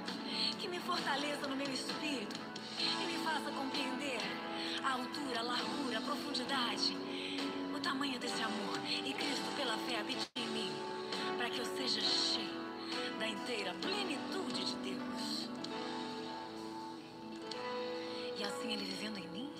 que 0.59 0.66
me 0.66 0.81
fortaleça 0.81 1.47
no 1.47 1.55
meu 1.55 1.70
espírito 1.70 2.41
e 2.81 3.07
me 3.07 3.22
faça 3.22 3.51
compreender 3.51 4.20
a 4.83 4.93
altura, 4.93 5.41
a 5.41 5.43
largura, 5.43 5.99
a 5.99 6.01
profundidade, 6.01 6.97
o 7.77 7.81
tamanho 7.81 8.18
desse 8.18 8.43
amor. 8.43 8.79
E 8.89 9.12
Cristo, 9.12 9.55
pela 9.55 9.77
fé, 9.77 10.01
habite 10.01 10.27
em 10.37 10.49
mim, 10.49 10.72
para 11.37 11.51
que 11.51 11.59
eu 11.59 11.66
seja 11.77 12.01
cheio 12.01 12.64
da 13.18 13.29
inteira 13.29 13.75
plenitude 13.83 14.64
de 14.64 14.77
Deus. 14.77 15.51
E 18.39 18.45
assim 18.45 18.72
Ele 18.72 18.87
vivendo 18.87 19.18
em 19.18 19.29
mim, 19.29 19.53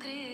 crer 0.00 0.27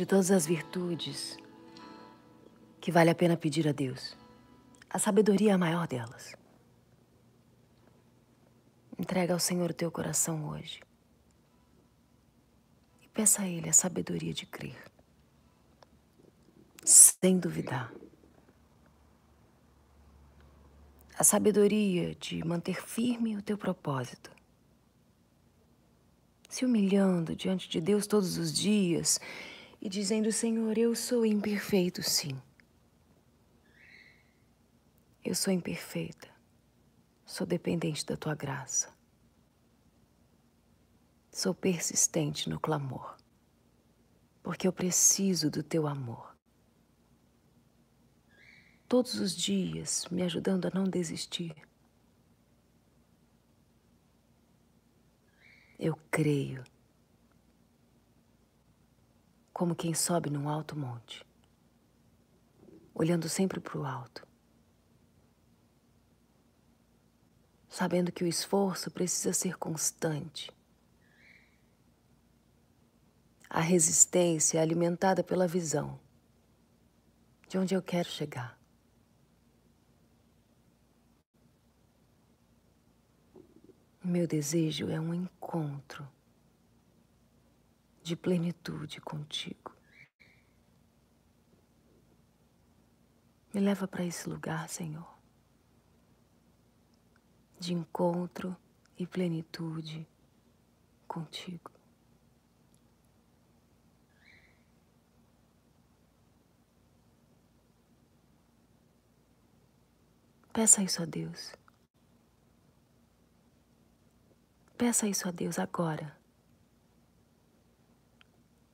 de 0.00 0.06
todas 0.06 0.30
as 0.30 0.46
virtudes 0.46 1.36
que 2.80 2.90
vale 2.90 3.10
a 3.10 3.14
pena 3.14 3.36
pedir 3.36 3.68
a 3.68 3.72
Deus, 3.72 4.16
a 4.88 4.98
sabedoria 4.98 5.50
é 5.50 5.54
a 5.54 5.58
maior 5.58 5.86
delas. 5.86 6.34
Entrega 8.98 9.34
ao 9.34 9.38
Senhor 9.38 9.70
o 9.70 9.74
teu 9.74 9.90
coração 9.90 10.48
hoje 10.48 10.80
e 13.02 13.08
peça 13.10 13.42
a 13.42 13.46
Ele 13.46 13.68
a 13.68 13.74
sabedoria 13.74 14.32
de 14.32 14.46
crer, 14.46 14.82
sem 16.82 17.38
duvidar. 17.38 17.92
A 21.18 21.24
sabedoria 21.24 22.14
de 22.14 22.42
manter 22.42 22.80
firme 22.82 23.36
o 23.36 23.42
teu 23.42 23.58
propósito 23.58 24.30
se 26.48 26.64
humilhando 26.64 27.36
diante 27.36 27.68
de 27.68 27.82
Deus 27.82 28.06
todos 28.06 28.38
os 28.38 28.50
dias 28.50 29.20
e 29.80 29.88
dizendo: 29.88 30.30
Senhor, 30.30 30.76
eu 30.76 30.94
sou 30.94 31.24
imperfeito, 31.24 32.02
sim. 32.02 32.40
Eu 35.24 35.34
sou 35.34 35.52
imperfeita, 35.52 36.28
sou 37.24 37.46
dependente 37.46 38.04
da 38.04 38.16
tua 38.16 38.34
graça. 38.34 38.92
Sou 41.30 41.54
persistente 41.54 42.48
no 42.50 42.58
clamor, 42.58 43.16
porque 44.42 44.66
eu 44.66 44.72
preciso 44.72 45.50
do 45.50 45.62
teu 45.62 45.86
amor. 45.86 46.36
Todos 48.88 49.14
os 49.20 49.36
dias 49.36 50.06
me 50.10 50.22
ajudando 50.22 50.66
a 50.66 50.70
não 50.74 50.82
desistir. 50.82 51.54
Eu 55.78 55.96
creio. 56.10 56.64
Como 59.60 59.76
quem 59.76 59.92
sobe 59.92 60.30
num 60.30 60.48
alto 60.48 60.74
monte, 60.74 61.22
olhando 62.94 63.28
sempre 63.28 63.60
para 63.60 63.76
o 63.76 63.84
alto, 63.84 64.26
sabendo 67.68 68.10
que 68.10 68.24
o 68.24 68.26
esforço 68.26 68.90
precisa 68.90 69.34
ser 69.34 69.58
constante. 69.58 70.50
A 73.50 73.60
resistência 73.60 74.56
é 74.56 74.62
alimentada 74.62 75.22
pela 75.22 75.46
visão 75.46 76.00
de 77.46 77.58
onde 77.58 77.74
eu 77.74 77.82
quero 77.82 78.08
chegar. 78.08 78.58
Meu 84.02 84.26
desejo 84.26 84.88
é 84.88 84.98
um 84.98 85.12
encontro 85.12 86.08
de 88.02 88.16
plenitude 88.16 89.00
contigo. 89.00 89.74
Me 93.52 93.60
leva 93.60 93.88
para 93.88 94.04
esse 94.04 94.28
lugar, 94.28 94.68
Senhor, 94.68 95.18
de 97.58 97.74
encontro 97.74 98.56
e 98.96 99.06
plenitude 99.06 100.06
contigo. 101.08 101.70
Peça 110.52 110.82
isso 110.82 111.02
a 111.02 111.06
Deus. 111.06 111.52
Peça 114.76 115.08
isso 115.08 115.26
a 115.26 115.30
Deus 115.30 115.58
agora. 115.58 116.19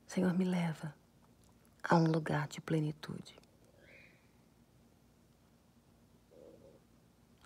Senhor, 0.07 0.33
me 0.33 0.45
leva 0.45 0.95
a 1.83 1.95
um 1.95 2.05
lugar 2.05 2.47
de 2.47 2.59
plenitude. 2.59 3.35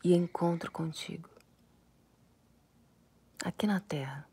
E 0.03 0.13
encontro 0.13 0.71
contigo. 0.71 1.29
Aqui 3.43 3.67
na 3.67 3.79
terra. 3.79 4.27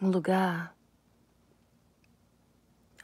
Um 0.00 0.10
lugar 0.10 0.76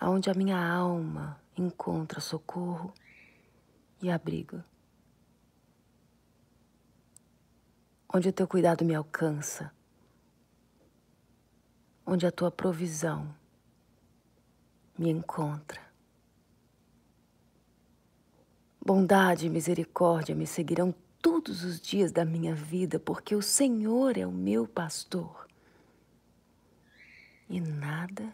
onde 0.01 0.29
a 0.31 0.35
minha 0.35 0.59
alma 0.59 1.41
encontra 1.57 2.21
socorro 2.21 2.93
e 4.03 4.11
abrigo. 4.11 4.63
onde 8.15 8.29
o 8.29 8.33
teu 8.33 8.47
cuidado 8.47 8.85
me 8.85 8.95
alcança, 8.95 9.73
onde 12.07 12.27
a 12.27 12.33
tua 12.33 12.51
provisão 12.51 13.35
me 14.99 15.11
encontra. 15.11 15.81
Bondade 18.85 19.47
e 19.47 19.51
misericórdia 19.51 20.35
me 20.35 20.47
seguirão 20.47 20.95
todos 21.23 21.65
os 21.65 21.81
dias 21.81 22.13
da 22.13 22.25
minha 22.25 22.55
vida, 22.55 22.99
porque 22.99 23.35
o 23.35 23.41
Senhor 23.41 24.19
é 24.19 24.27
o 24.27 24.33
meu 24.33 24.69
pastor 24.69 25.49
e 27.49 27.61
nada 27.61 28.33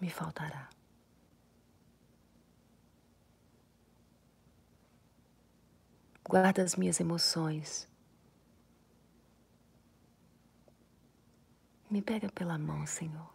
me 0.00 0.10
faltará. 0.10 0.68
Guarda 6.24 6.62
as 6.62 6.74
minhas 6.74 6.98
emoções 6.98 7.86
Me 11.94 12.02
pega 12.02 12.28
pela 12.28 12.58
mão, 12.58 12.84
Senhor, 12.88 13.32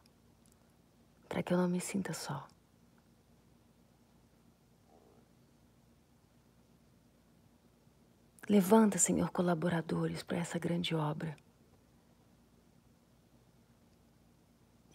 para 1.30 1.41
que 1.41 1.53
eu 1.53 1.57
não 1.57 1.70
me 1.70 1.80
sinta 1.80 2.14
só. 2.14 2.45
Levanta, 8.49 8.97
Senhor, 8.97 9.30
colaboradores 9.32 10.24
para 10.24 10.39
essa 10.39 10.60
grande 10.60 10.93
obra. 10.93 11.38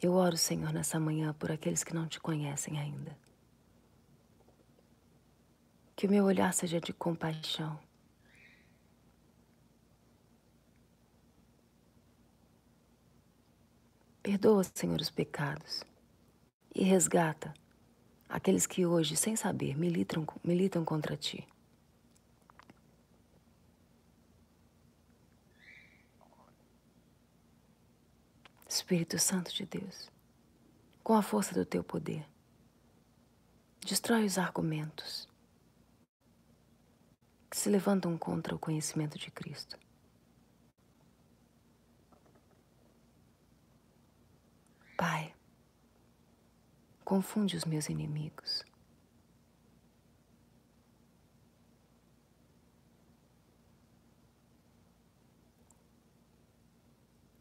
Eu 0.02 0.12
oro, 0.12 0.36
Senhor, 0.36 0.70
nessa 0.70 1.00
manhã 1.00 1.32
por 1.32 1.50
aqueles 1.50 1.82
que 1.82 1.94
não 1.94 2.06
te 2.06 2.20
conhecem 2.20 2.78
ainda. 2.78 3.16
Que 5.96 6.06
o 6.06 6.10
meu 6.10 6.26
olhar 6.26 6.52
seja 6.52 6.78
de 6.78 6.92
compaixão 6.92 7.80
Perdoa, 14.24 14.64
Senhor, 14.64 14.98
os 14.98 15.10
pecados 15.10 15.84
e 16.74 16.82
resgata 16.82 17.52
aqueles 18.26 18.66
que 18.66 18.86
hoje, 18.86 19.18
sem 19.18 19.36
saber, 19.36 19.76
militam, 19.76 20.26
militam 20.42 20.82
contra 20.82 21.14
ti. 21.14 21.46
Espírito 28.66 29.18
Santo 29.18 29.52
de 29.52 29.66
Deus, 29.66 30.10
com 31.02 31.12
a 31.12 31.20
força 31.20 31.52
do 31.52 31.66
teu 31.66 31.84
poder, 31.84 32.26
destrói 33.86 34.24
os 34.24 34.38
argumentos 34.38 35.28
que 37.50 37.58
se 37.58 37.68
levantam 37.68 38.16
contra 38.16 38.54
o 38.54 38.58
conhecimento 38.58 39.18
de 39.18 39.30
Cristo. 39.30 39.83
Confunde 47.14 47.56
os 47.56 47.64
meus 47.64 47.88
inimigos. 47.88 48.64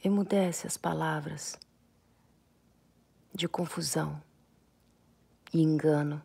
Emudece 0.04 0.68
as 0.68 0.78
palavras 0.78 1.58
de 3.34 3.48
confusão 3.48 4.22
e 5.52 5.60
engano. 5.60 6.22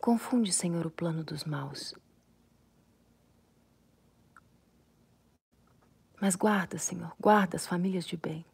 Confunde, 0.00 0.52
Senhor, 0.52 0.84
o 0.84 0.90
plano 0.90 1.22
dos 1.22 1.44
maus. 1.44 1.94
Mas 6.20 6.34
guarda, 6.34 6.78
Senhor, 6.78 7.12
guarda 7.20 7.56
as 7.56 7.66
famílias 7.66 8.04
de 8.04 8.16
bem. 8.16 8.44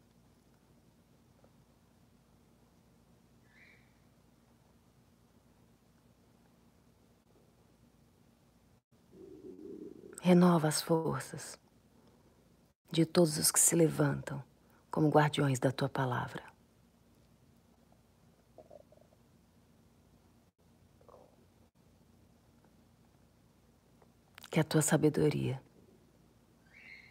Renova 10.21 10.67
as 10.67 10.81
forças 10.81 11.59
de 12.91 13.05
todos 13.05 13.37
os 13.37 13.51
que 13.51 13.59
se 13.59 13.75
levantam 13.75 14.43
como 14.89 15.09
guardiões 15.09 15.59
da 15.59 15.71
tua 15.71 15.89
palavra. 15.89 16.43
Que 24.49 24.59
a 24.59 24.63
tua 24.63 24.81
sabedoria 24.81 25.61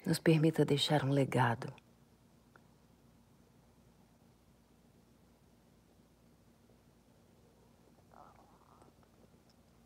nos 0.05 0.19
permita 0.19 0.65
deixar 0.65 1.05
um 1.05 1.11
legado. 1.11 1.73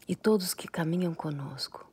E 0.07 0.17
todos 0.17 0.55
que 0.55 0.67
caminham 0.67 1.15
conosco 1.15 1.87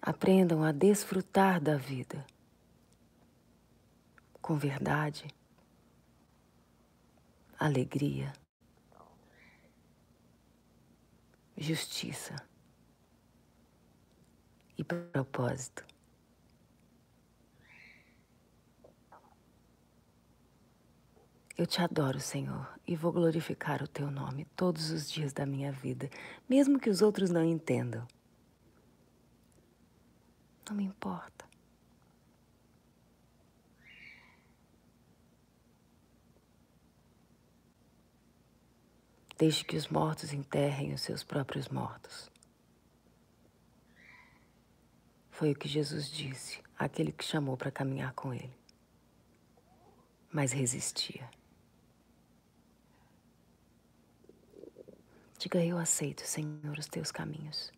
aprendam 0.00 0.64
a 0.64 0.72
desfrutar 0.72 1.60
da 1.60 1.76
vida 1.76 2.24
com 4.40 4.56
verdade, 4.56 5.28
alegria, 7.58 8.32
justiça 11.54 12.34
e 14.78 14.82
propósito. 14.82 15.84
Eu 21.58 21.66
te 21.66 21.82
adoro, 21.82 22.20
Senhor, 22.20 22.72
e 22.86 22.94
vou 22.94 23.10
glorificar 23.10 23.82
o 23.82 23.88
teu 23.88 24.12
nome 24.12 24.44
todos 24.54 24.92
os 24.92 25.10
dias 25.10 25.32
da 25.32 25.44
minha 25.44 25.72
vida, 25.72 26.08
mesmo 26.48 26.78
que 26.78 26.88
os 26.88 27.02
outros 27.02 27.30
não 27.30 27.44
entendam. 27.44 28.06
Não 30.68 30.76
me 30.76 30.84
importa. 30.84 31.44
Deixe 39.36 39.64
que 39.64 39.76
os 39.76 39.88
mortos 39.88 40.32
enterrem 40.32 40.94
os 40.94 41.00
seus 41.00 41.24
próprios 41.24 41.68
mortos. 41.68 42.30
Foi 45.28 45.50
o 45.50 45.56
que 45.56 45.66
Jesus 45.66 46.08
disse 46.08 46.62
àquele 46.78 47.10
que 47.10 47.24
chamou 47.24 47.56
para 47.56 47.72
caminhar 47.72 48.12
com 48.12 48.32
ele, 48.32 48.56
mas 50.32 50.52
resistia. 50.52 51.28
Diga: 55.38 55.64
Eu 55.64 55.78
aceito, 55.78 56.22
Senhor, 56.26 56.76
os 56.76 56.88
teus 56.88 57.12
caminhos. 57.12 57.72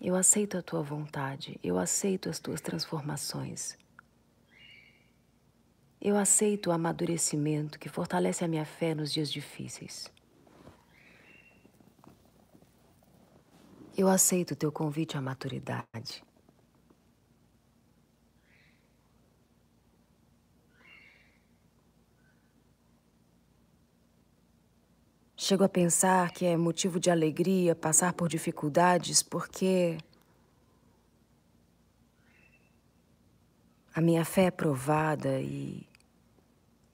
Eu 0.00 0.16
aceito 0.16 0.58
a 0.58 0.62
tua 0.62 0.82
vontade, 0.82 1.58
eu 1.62 1.78
aceito 1.78 2.28
as 2.28 2.38
tuas 2.38 2.60
transformações. 2.60 3.78
Eu 6.00 6.16
aceito 6.16 6.66
o 6.66 6.72
amadurecimento 6.72 7.78
que 7.78 7.88
fortalece 7.88 8.44
a 8.44 8.48
minha 8.48 8.66
fé 8.66 8.94
nos 8.94 9.12
dias 9.12 9.32
difíceis. 9.32 10.12
Eu 13.96 14.08
aceito 14.08 14.50
o 14.50 14.56
teu 14.56 14.72
convite 14.72 15.16
à 15.16 15.22
maturidade. 15.22 16.22
Chego 25.46 25.62
a 25.62 25.68
pensar 25.68 26.32
que 26.32 26.46
é 26.46 26.56
motivo 26.56 26.98
de 26.98 27.10
alegria 27.10 27.74
passar 27.74 28.14
por 28.14 28.30
dificuldades 28.30 29.22
porque 29.22 29.98
a 33.94 34.00
minha 34.00 34.24
fé 34.24 34.44
é 34.44 34.50
provada 34.50 35.38
e 35.42 35.86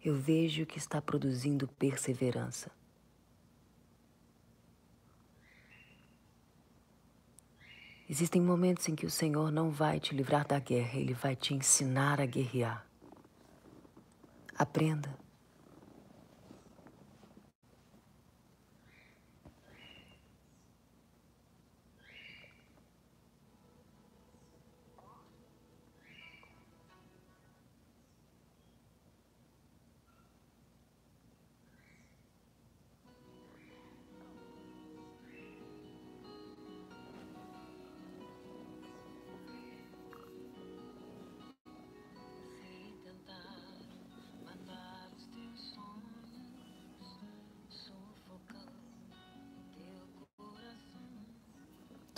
eu 0.05 0.17
vejo 0.17 0.67
que 0.67 0.79
está 0.79 1.01
produzindo 1.01 1.69
perseverança. 1.69 2.73
Existem 8.09 8.43
momentos 8.43 8.89
em 8.89 8.97
que 8.97 9.07
o 9.07 9.11
Senhor 9.13 9.53
não 9.53 9.71
vai 9.71 10.01
te 10.01 10.13
livrar 10.13 10.45
da 10.45 10.59
guerra, 10.59 10.99
Ele 10.99 11.15
vai 11.15 11.37
te 11.37 11.55
ensinar 11.55 12.21
a 12.21 12.27
guerrear. 12.27 12.85
Aprenda. 14.59 15.20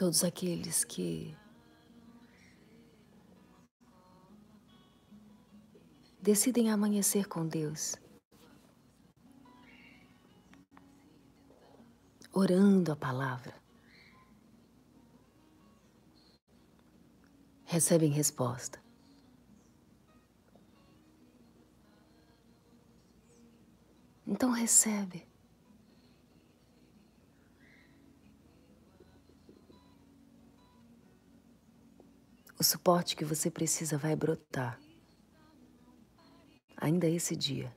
Todos 0.03 0.25
aqueles 0.25 0.83
que 0.83 1.33
decidem 6.21 6.73
amanhecer 6.73 7.29
com 7.29 7.47
Deus, 7.47 7.95
orando 12.33 12.91
a 12.91 12.97
palavra, 12.97 13.55
recebem 17.65 18.11
resposta. 18.11 18.83
Então 24.27 24.51
recebe. 24.51 25.32
O 32.63 32.65
suporte 32.65 33.17
que 33.17 33.25
você 33.25 33.51
precisa 33.51 33.99
vai 33.99 34.15
brotar. 34.15 34.79
Ainda 36.77 37.09
esse 37.09 37.35
dia. 37.35 37.77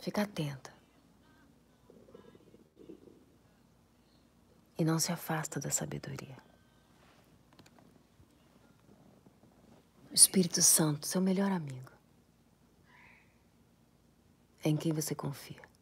Fica 0.00 0.22
atenta. 0.22 0.74
E 4.76 4.84
não 4.84 4.98
se 4.98 5.12
afasta 5.12 5.60
da 5.60 5.70
sabedoria. 5.70 6.36
O 10.10 10.14
Espírito 10.14 10.60
Santo, 10.60 11.06
seu 11.06 11.20
melhor 11.20 11.52
amigo, 11.52 11.92
é 14.64 14.70
em 14.70 14.76
quem 14.76 14.92
você 14.92 15.14
confia. 15.14 15.73